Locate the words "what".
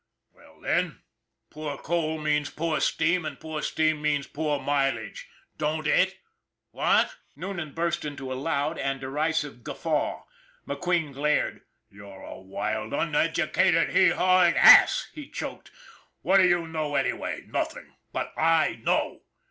6.71-7.17, 16.23-16.37